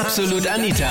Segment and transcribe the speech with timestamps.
[0.00, 0.90] Absolut Anita.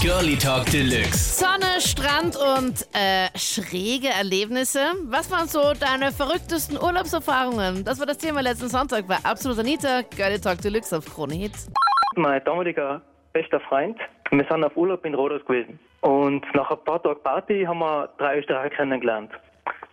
[0.00, 1.38] Girlie Talk Deluxe.
[1.38, 4.80] Sonne, Strand und äh, schräge Erlebnisse.
[5.04, 7.84] Was waren so deine verrücktesten Urlaubserfahrungen?
[7.84, 11.70] Das war das Thema letzten Sonntag bei Absolut Anita, Girlie Talk Deluxe auf Krone Hits.
[12.16, 13.02] Mein damaliger
[13.34, 13.98] bester Freund.
[14.30, 15.78] Wir sind auf Urlaub in Rhodos gewesen.
[16.00, 19.30] Und nach ein paar Tagen Party haben wir drei Österreicher kennengelernt.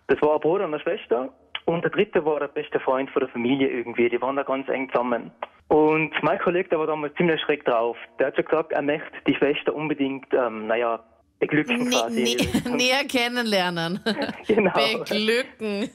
[0.06, 1.28] Das war ein Bruder und eine Schwester.
[1.66, 4.08] Und der dritte war der beste Freund von der Familie irgendwie.
[4.08, 5.30] Die waren da ganz eng zusammen.
[5.68, 7.96] Und mein Kollege, der war damals ziemlich schräg drauf.
[8.18, 11.00] Der hat schon gesagt, er möchte die Schwester unbedingt, ähm, naja,
[11.40, 12.22] beglücken Nee, quasi.
[12.22, 14.00] nee, näher kennenlernen.
[14.46, 14.70] Genau.
[14.72, 15.90] Beglücken.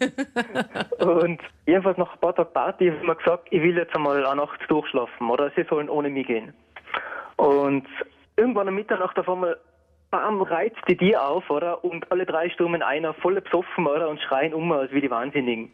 [1.00, 4.36] Und jedenfalls nach ein paar Tagen Party haben wir gesagt, ich will jetzt einmal eine
[4.36, 6.54] Nacht durchschlafen oder sie sollen ohne mich gehen.
[7.38, 7.88] Und
[8.36, 9.58] irgendwann am Mitternacht auf einmal,
[10.12, 11.84] bam, reizt die Tier auf, oder?
[11.84, 14.10] Und alle drei stürmen einer voll besoffen, oder?
[14.10, 15.72] Und schreien um, als wie die Wahnsinnigen.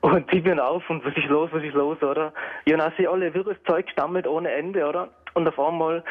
[0.00, 2.32] Und ich bin auf und was ist los, was ist los, oder?
[2.64, 5.10] Ja, dann sie alle wirres Zeug gestammelt ohne Ende, oder?
[5.34, 6.02] Und auf einmal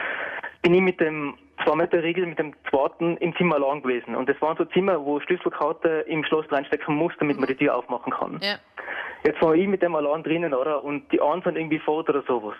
[0.61, 4.15] bin ich mit dem zwei Meter Riegel mit dem zweiten im Zimmer allein gewesen.
[4.15, 7.75] Und das waren so Zimmer, wo Schlüsselkarte im Schloss reinstecken muss, damit man die Tür
[7.75, 8.39] aufmachen kann.
[8.41, 8.55] Ja.
[9.23, 10.83] Jetzt war ich mit dem allein drinnen, oder?
[10.83, 12.55] Und die anderen sind irgendwie fort oder sowas.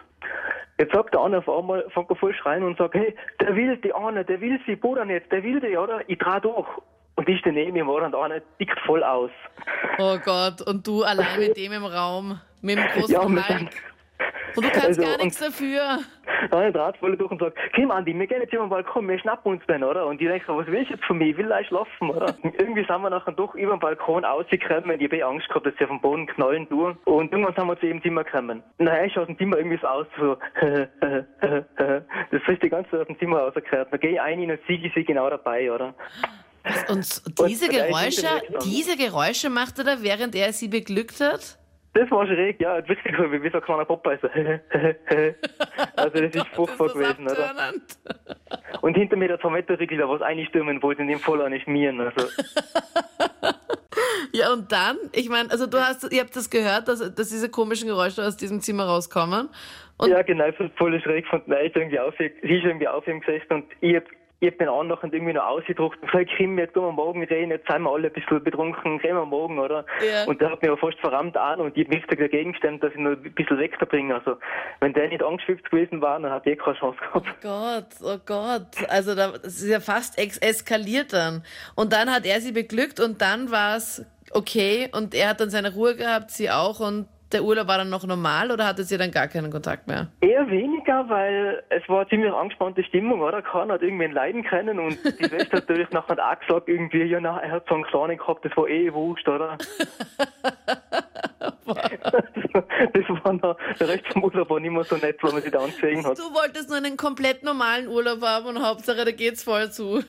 [0.82, 3.78] Jetzt sagt der eine auf einmal, fängt er voll schreien und sagt, hey, der will
[3.78, 6.02] die eine, der will sie, Bruder nicht, der will die, oder?
[6.10, 6.68] Ich dreh durch.
[7.14, 8.08] Und ich stehe neben ihm, oder?
[8.08, 9.30] Und der eine tickt voll aus.
[10.00, 13.70] Oh Gott, und du allein mit dem im Raum, mit dem großen Ja, Hulk.
[14.56, 16.00] Und du kannst Also, gar nichts dafür.
[16.52, 19.08] Der eine dreht voll durch und sagt, komm Andi, wir gehen jetzt über den Balkon,
[19.08, 20.08] wir schnappen uns den, oder?
[20.08, 21.28] Und ich denke, was willst du jetzt von mir?
[21.28, 22.36] Ich will gleich schlafen, oder?
[22.42, 25.00] Und irgendwie sind wir nachher doch über den Balkon rausgekommen.
[25.00, 26.98] Ich habe eh Angst gehabt, dass sie auf den Boden knallen tun.
[27.06, 28.64] Und irgendwann sind wir zu ihrem Zimmer gekommen.
[28.80, 30.38] Naja, ich aus dem Zimmer irgendwie so aus, so,
[31.42, 33.90] das ist die ganze Zeit aus dem Zimmer rausgehört.
[33.92, 35.94] Dann gehe ich ein und siege sie genau dabei, oder?
[36.90, 38.28] Und diese Und Geräusche,
[38.64, 41.58] diese Geräusche macht er da, während er sie beglückt hat?
[41.94, 44.28] Das war schräg, ja, wirklich wie so ein kleiner Popeye, so,
[45.98, 47.74] Also das ist furchtbar gewesen, oder?
[48.82, 51.60] Und hinter mir der 2 Meter Riegel, da was einstürmen wollte, in dem voll an
[51.60, 52.28] schmieren, also.
[54.34, 57.50] Ja, und dann, ich meine, also du hast, ihr habt das gehört, dass, dass diese
[57.50, 59.50] komischen Geräusche aus diesem Zimmer rauskommen.
[59.98, 63.06] Und ja, genau, so voll schräg von nein, ist irgendwie auf, sie ist irgendwie auf
[63.08, 64.04] ihm gesessen und ich hab,
[64.42, 67.68] ich den anderen irgendwie noch ausgedruckt und gesagt, Kim, jetzt gehen wir morgen reden, jetzt
[67.68, 69.86] sind wir alle ein bisschen betrunken, gehen wir morgen, oder?
[70.04, 70.26] Ja.
[70.26, 72.92] Und der hat mich auch fast verrammt an und ich hab mich dagegen gestemmt, dass
[72.92, 74.16] ich noch ein bisschen wegbringe.
[74.16, 74.38] Also,
[74.80, 77.42] wenn der nicht angeschwipst gewesen war, dann hat ich eh keine Chance gehabt.
[77.42, 78.90] Gott, oh Gott.
[78.90, 81.44] Also da, das ist ja fast eskaliert dann.
[81.76, 85.52] Und dann hat er sie beglückt und dann war es okay und er hat dann
[85.52, 88.98] seine Ruhe gehabt, sie auch und der Urlaub war dann noch normal oder hatte sie
[88.98, 90.08] dann gar keinen Kontakt mehr?
[90.22, 93.42] Eher weniger, weil es war eine ziemlich angespannte Stimmung, oder?
[93.42, 97.20] Keiner hat irgendwen leiden können und die Schwester hat natürlich nachher auch gesagt, irgendwie, ja,
[97.20, 99.58] na, er hat so einen Kleinen gehabt, das war eh wurscht, oder?
[102.94, 105.52] das war noch, der Rest vom Urlaub war nicht mehr so nett, weil man sich
[105.52, 106.18] da angesehen hat.
[106.18, 110.04] Du wolltest nur einen komplett normalen Urlaub haben und Hauptsache, da geht's voll zu.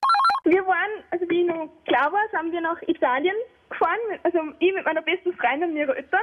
[0.45, 3.35] Wir waren, also wie ich noch klar war, sind wir nach Italien
[3.71, 6.21] gefahren, also ich mit meiner besten Freundin und ihrer Eltern.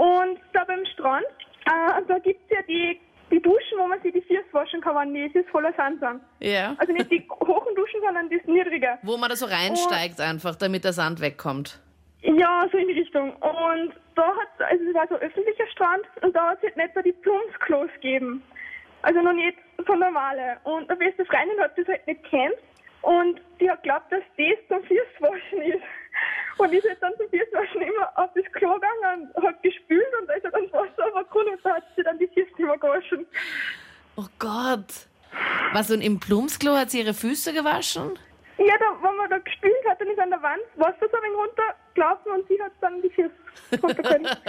[0.00, 1.26] Und da beim Strand,
[1.66, 2.98] äh, da gibt's ja die,
[3.30, 6.22] die Duschen, wo man sich die Füße waschen kann, wenn die Füße voller Sand sind.
[6.40, 6.74] Ja.
[6.78, 8.98] Also nicht die hohen Duschen, sondern das niedrige.
[9.02, 11.78] Wo man da so reinsteigt einfach, damit der Sand wegkommt.
[12.22, 13.34] Ja, so in die Richtung.
[13.36, 16.78] Und da hat also es war so ein öffentlicher Strand und da hat es halt
[16.78, 18.42] nicht so die Plumpsklos gegeben.
[19.02, 20.56] Also noch nicht so normale.
[20.64, 22.56] Und eine beste Freundin hat das halt nicht kennt
[23.02, 25.84] und die hat geglaubt, dass das zum Füßwaschen ist.
[26.58, 30.28] Und ist halt dann zum Füßwaschen immer auf das Klo gegangen und hat gespült und
[30.28, 32.76] da ist halt dann das Wasser runtergekommen und da hat sie dann die Füße immer
[32.76, 33.26] gewaschen.
[34.20, 35.08] Oh Gott.
[35.72, 38.18] Was, und im Plumpsklo hat sie ihre Füße gewaschen?
[38.58, 41.22] Ja, da, wenn man da gespült hat, dann ist an der Wand Wasser so ein
[41.22, 43.30] wenig runtergelaufen und sie hat dann die Füße
[43.82, 44.26] runtergekommen.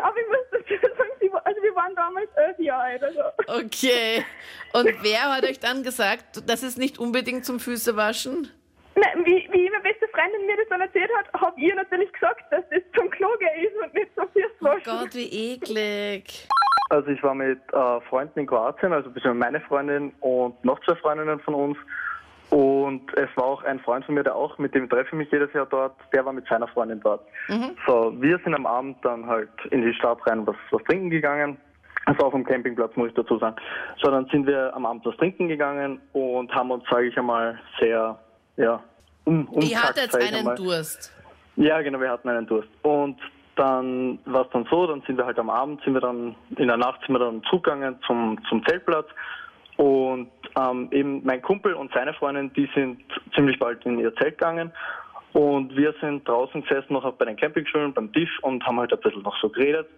[0.00, 3.02] Aber ich muss dazu sagen, also wir waren damals elf Jahre alt.
[3.02, 3.20] Also.
[3.46, 4.24] Okay.
[4.72, 8.50] Und wer hat euch dann gesagt, das ist nicht unbedingt zum Füßewaschen?
[8.94, 12.10] Nein, wie, wie meine beste Freundin mir das dann erzählt hat, habe ich ihr natürlich
[12.12, 14.84] gesagt, dass das zum Klo gehen ist und nicht zum Oh Füßwaschen.
[14.84, 16.48] Gott, wie eklig.
[16.94, 20.94] Also ich war mit äh, Freunden in Kroatien, also beziehungsweise meine Freundin und noch zwei
[20.94, 21.76] Freundinnen von uns.
[22.50, 25.32] Und es war auch ein Freund von mir, der auch, mit dem treffe ich mich
[25.32, 27.26] jedes Jahr dort, der war mit seiner Freundin dort.
[27.84, 31.56] So, wir sind am Abend dann halt in die Stadt rein was, was trinken gegangen.
[32.06, 33.56] Also auf dem Campingplatz, muss ich dazu sagen.
[34.00, 37.58] So, dann sind wir am Abend was trinken gegangen und haben uns, sage ich einmal,
[37.80, 38.16] sehr,
[38.56, 38.80] ja,
[39.24, 40.54] um, Ihr hattet sag ich einen einmal.
[40.54, 41.12] Durst.
[41.56, 42.68] Ja, genau, wir hatten einen Durst.
[42.82, 43.16] Und
[43.56, 46.68] dann war es dann so, dann sind wir halt am Abend, sind wir dann, in
[46.68, 49.06] der Nacht sind wir dann zugegangen zum, zum Zeltplatz.
[49.76, 53.00] Und ähm, eben mein Kumpel und seine Freundin, die sind
[53.34, 54.72] ziemlich bald in ihr Zelt gegangen.
[55.32, 59.00] Und wir sind draußen gesessen, noch bei den Campingstühlen beim Tisch und haben halt ein
[59.00, 59.88] bisschen noch so geredet.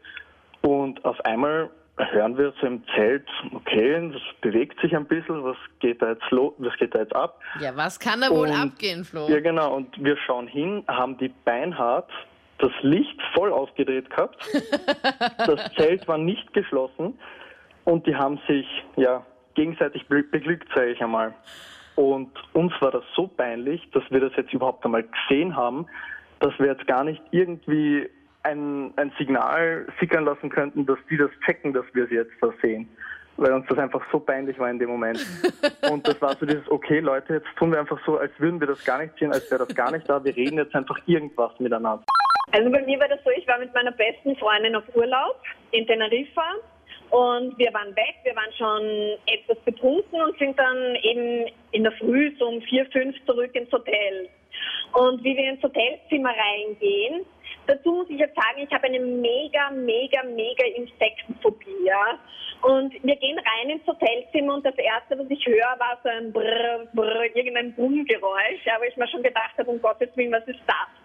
[0.62, 1.68] Und auf einmal
[1.98, 6.30] hören wir so im Zelt, okay, das bewegt sich ein bisschen, was geht da jetzt
[6.30, 7.38] los, was geht da jetzt ab?
[7.60, 9.26] Ja, was kann da wohl Und- abgehen, Flo?
[9.28, 12.10] Ja, genau, und wir schauen hin, haben die Beinhardt
[12.58, 14.36] das Licht voll aufgedreht gehabt.
[15.38, 17.18] das Zelt war nicht geschlossen
[17.84, 18.66] und die haben sich
[18.96, 19.24] ja
[19.54, 21.34] gegenseitig be- beglückt, sage ich einmal.
[21.96, 25.86] Und uns war das so peinlich, dass wir das jetzt überhaupt einmal gesehen haben,
[26.40, 28.08] dass wir jetzt gar nicht irgendwie
[28.42, 32.52] ein, ein Signal sickern lassen könnten, dass die das checken, dass wir sie jetzt da
[32.62, 32.88] sehen.
[33.38, 35.18] Weil uns das einfach so peinlich war in dem Moment.
[35.90, 38.66] Und das war so dieses, okay Leute, jetzt tun wir einfach so, als würden wir
[38.66, 40.22] das gar nicht sehen, als wäre das gar nicht da.
[40.24, 42.04] Wir reden jetzt einfach irgendwas miteinander.
[42.52, 45.40] Also bei mir war das so, ich war mit meiner besten Freundin auf Urlaub
[45.72, 46.54] in Teneriffa
[47.10, 51.92] und wir waren weg, wir waren schon etwas betrunken und sind dann eben in der
[51.92, 54.28] Früh so um vier, fünf zurück ins Hotel.
[54.92, 57.26] Und wie wir ins Hotelzimmer reingehen,
[57.66, 61.84] dazu muss ich jetzt sagen, ich habe eine mega, mega, mega Insektenphobie.
[61.84, 62.18] Ja?
[62.62, 66.32] Und wir gehen rein ins Hotelzimmer und das Erste, was ich höre, war so ein
[66.32, 70.46] Brrr, Brrr, irgendein Brummgeräusch, ja, wo ich mir schon gedacht habe, um Gottes Willen, was
[70.48, 70.95] ist das?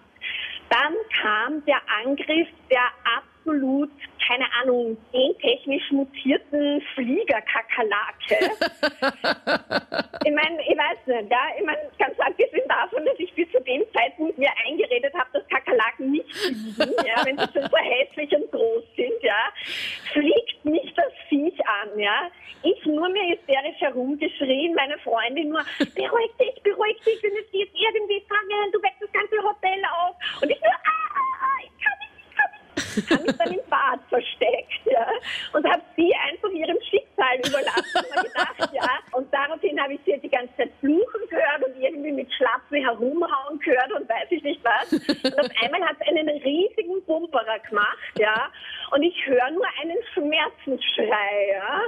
[0.72, 3.92] Dann kam der Angriff der absolut,
[4.26, 8.40] keine Ahnung, gentechnisch mutierten Fliegerkakerlake.
[10.26, 13.60] ich meine, ich weiß nicht, ja, ich meine, ganz abgesehen davon, dass ich bis zu
[13.62, 18.32] dem Zeitpunkt mir eingeredet habe, dass Kakerlaken nicht fliegen, ja, wenn sie schon so hässlich
[18.34, 19.52] und groß sind, ja,
[20.14, 22.32] fliegt mich das Viech an, ja.
[22.64, 27.60] Ich nur mehr hysterisch herumgeschrien, meine Freundin nur, beruhig dich, beruhig dich, wenn es die
[27.60, 30.16] jetzt irgendwie fangen, du wächst das ganze Hotel auf.
[30.42, 32.12] Und ich nur, ah, ah, ah, ich kann nicht,
[32.98, 33.22] ich kann nicht.
[33.22, 35.08] Habe mich dann im Bad versteckt, ja,
[35.54, 38.90] und habe sie einfach ihrem Schicksal überlassen und gedacht, ja.
[39.12, 43.60] Und daraufhin habe ich sie die ganze Zeit fluchen gehört und irgendwie mit Schlappen herumhauen
[43.60, 44.92] gehört und weiß ich nicht was.
[44.92, 48.50] Und auf einmal hat es einen riesigen Bumperer gemacht, ja.
[48.92, 51.82] Und ich höre nur einen Schmerzensschrei, ja.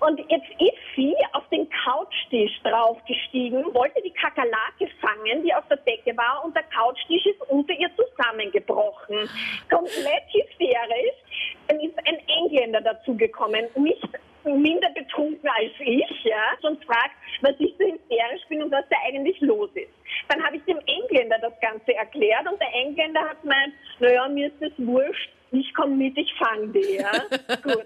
[0.00, 5.78] Und jetzt ist sie auf den Couchtisch draufgestiegen, wollte die Kakerlake fangen, die auf der
[5.78, 7.90] Decke war, und der Couchtisch ist unter ihr
[8.38, 9.28] zusammengebrochen.
[9.70, 11.18] Komplett hysterisch.
[11.66, 14.08] Dann ist ein Engländer dazugekommen, nicht
[14.44, 18.96] minder betrunken als ich, ja, und fragt, was ich so hysterisch bin und was da
[19.06, 19.92] eigentlich los ist.
[20.28, 24.46] Dann habe ich dem Engländer das Ganze erklärt und der Engländer hat gemeint, naja, mir
[24.46, 27.12] ist das wurscht, ich komme mit, ich fange die, ja.
[27.62, 27.84] Gut.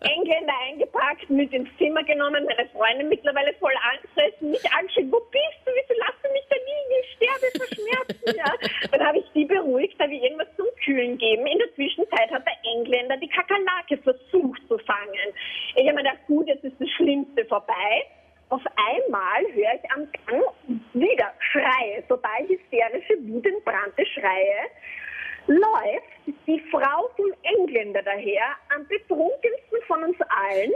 [0.00, 5.60] Engländer eingepackt, mit ins Zimmer genommen, meine Freundin mittlerweile voll angefressen, mich angeschrieben, wo bist
[5.64, 8.52] du, wieso lässt du mich da liegen, ich sterbe vor Schmerzen, ja.
[9.36, 11.46] Die beruhigt, habe ich irgendwas zum Kühlen gegeben.
[11.46, 15.28] In der Zwischenzeit hat der Engländer die Kakerlake versucht zu fangen.
[15.74, 18.06] Ich habe mir gedacht, gut, jetzt ist das Schlimmste vorbei.
[18.48, 20.42] Auf einmal höre ich am Gang
[20.94, 24.70] wieder Schreie, total hysterische, wutentbrannte Schreie.
[25.48, 30.72] Läuft die Frau vom Engländer daher, am betrunkensten von uns allen,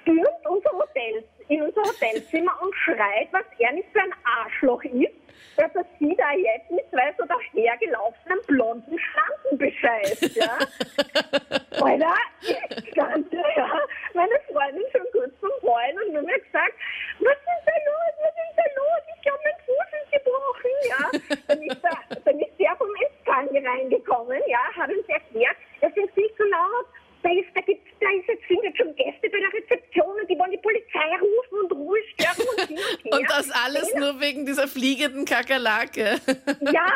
[0.00, 5.14] stürmt unser Hotel, in unser Hotelzimmer und schreit, was er nicht für ein Arschloch ist,
[5.56, 10.58] dass er sie da jetzt mit zwei so dahergelaufenen blonden Schlangen bescheißt, ja.
[11.82, 13.14] Alter, ich da,
[13.56, 13.80] ja,
[14.14, 16.74] meine Freundin schon kurz zum Heulen und nur mir gesagt,
[17.20, 21.36] was ist da los, was ist da los, ich habe meinen Fuß ist gebrochen, ja.
[21.48, 26.12] Dann ist, der, dann ist der vom Empfang reingekommen, ja, hat uns erklärt, das ist
[26.14, 26.86] viel zu laut,
[27.26, 30.30] da ist, da gibt's, da ist jetzt, sind jetzt schon Gäste bei der Rezeption und
[30.30, 33.18] die wollen die Polizei rufen und Ruhe stören und hin und her.
[33.18, 36.20] Und das alles nur wegen dieser fliegenden Kakerlake.
[36.72, 36.86] Ja,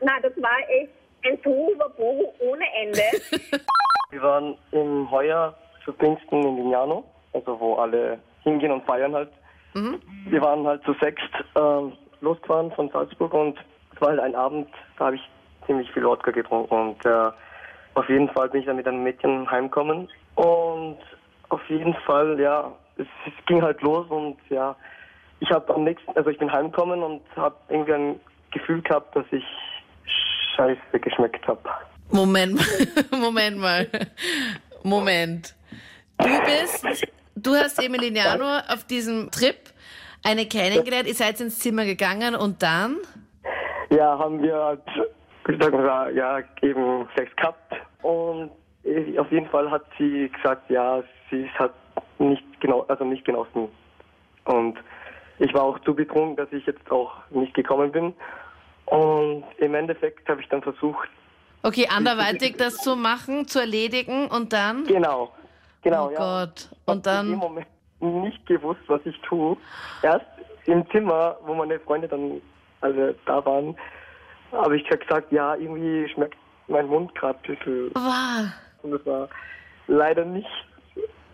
[0.00, 0.90] na, das war echt
[1.24, 3.02] ein Tohuwabohu ohne Ende.
[4.10, 9.30] Wir waren im Heuer zu Pfingsten in Lignano, also wo alle hingehen und feiern halt.
[10.26, 13.58] Wir waren halt zu sechst ähm, losgefahren von Salzburg und
[13.94, 15.22] es war halt ein Abend, da habe ich
[15.66, 17.30] ziemlich viel Wodka getrunken und äh,
[17.94, 20.98] auf jeden Fall bin ich dann mit einem Mädchen heimgekommen und
[21.50, 24.74] auf jeden Fall, ja, es, es ging halt los und ja,
[25.40, 29.26] ich habe am nächsten, also ich bin heimgekommen und habe irgendwie ein Gefühl gehabt, dass
[29.30, 29.44] ich
[30.56, 31.60] scheiße geschmeckt habe.
[32.10, 32.64] Moment, mal,
[33.20, 33.88] Moment mal.
[34.82, 35.54] Moment.
[36.18, 39.56] Du bist, du hast Emiliano auf diesem Trip
[40.24, 42.96] eine kennengelernt, ihr seid ins Zimmer gegangen und dann?
[43.90, 44.82] Ja, haben wir halt,
[45.60, 47.74] sagen wir, ja, eben Sex gehabt.
[48.02, 48.50] Und
[49.18, 51.72] auf jeden Fall hat sie gesagt, ja, sie hat
[52.18, 53.68] nicht genau, also nicht genossen.
[54.44, 54.78] Und
[55.38, 58.14] ich war auch zu betrunken, dass ich jetzt auch nicht gekommen bin.
[58.86, 61.08] Und im Endeffekt habe ich dann versucht,
[61.62, 64.84] Okay, anderweitig das zu machen, zu erledigen und dann?
[64.84, 65.32] genau,
[65.82, 66.18] genau, Oh ja.
[66.18, 66.68] Gott.
[66.86, 67.26] Und dann?
[67.26, 67.66] in dem Moment
[68.00, 69.56] nicht gewusst, was ich tue.
[70.02, 70.24] Erst
[70.66, 72.40] im Zimmer, wo meine Freunde dann
[72.80, 73.76] alle da waren,
[74.52, 76.36] habe ich gesagt, ja, irgendwie schmeckt
[76.68, 78.46] mein Mund gerade ein bisschen Wow.
[78.82, 79.28] Und das war
[79.88, 80.48] leider nicht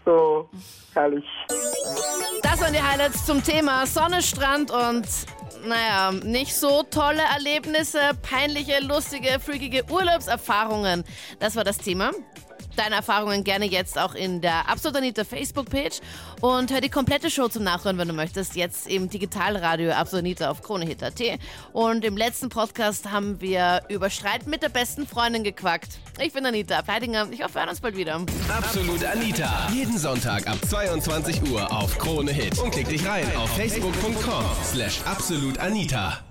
[0.04, 0.48] so
[0.92, 1.24] herrlich.
[2.42, 5.06] Das waren die Highlights zum Thema Sonne, Strand und
[5.66, 11.04] naja, nicht so tolle Erlebnisse, peinliche, lustige, freakige Urlaubserfahrungen.
[11.38, 12.10] Das war das Thema.
[12.76, 16.00] Deine Erfahrungen gerne jetzt auch in der Absolut Anita Facebook-Page
[16.40, 20.50] und hör die komplette Show zum Nachhören, wenn du möchtest, jetzt im Digitalradio Absolut Anita
[20.50, 21.20] auf KroneHit.at.
[21.72, 25.98] Und im letzten Podcast haben wir über Streit mit der besten Freundin gequackt.
[26.20, 27.28] Ich bin Anita Ableidinger.
[27.30, 28.20] Ich hoffe, wir hören uns bald wieder.
[28.48, 29.68] Absolut Anita.
[29.72, 32.58] Jeden Sonntag ab 22 Uhr auf Krone Hit.
[32.58, 36.24] Und klick dich rein auf facebook.com slash absolutanita.